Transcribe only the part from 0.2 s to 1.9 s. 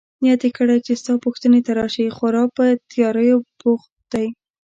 نیت يې کړی چي ستا پوښتنې ته